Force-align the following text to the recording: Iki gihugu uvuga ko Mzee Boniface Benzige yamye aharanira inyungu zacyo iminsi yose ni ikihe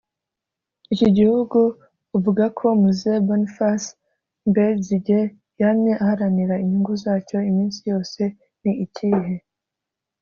Iki 0.93 1.09
gihugu 1.17 1.59
uvuga 2.17 2.45
ko 2.57 2.67
Mzee 2.85 3.23
Boniface 3.27 3.87
Benzige 4.53 5.19
yamye 5.61 5.91
aharanira 6.03 6.55
inyungu 6.63 6.91
zacyo 7.03 7.37
iminsi 7.49 7.79
yose 7.91 8.21
ni 8.61 8.73
ikihe 8.85 9.35